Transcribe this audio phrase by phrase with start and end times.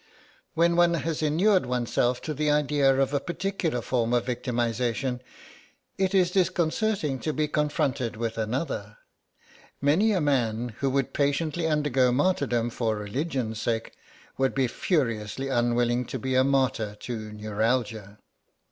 [0.55, 5.19] When one has inured oneself to the idea of a particular form of victimisation
[5.95, 8.97] it is disconcerting to be confronted with another.
[9.79, 13.93] Many a man who would patiently undergo martyrdom for religion's sake
[14.39, 18.17] would be furiously unwilling to be a martyr to neuralgia.